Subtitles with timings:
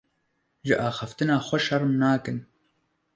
[0.67, 2.39] Ji axiftina xwe şerm nakim.